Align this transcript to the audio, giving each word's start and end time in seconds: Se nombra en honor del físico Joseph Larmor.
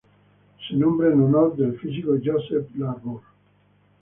Se 0.67 0.75
nombra 0.75 1.09
en 1.13 1.21
honor 1.21 1.55
del 1.55 1.77
físico 1.77 2.13
Joseph 2.19 2.71
Larmor. 2.75 3.21